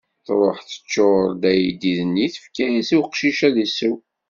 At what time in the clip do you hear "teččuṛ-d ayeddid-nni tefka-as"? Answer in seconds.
0.67-2.89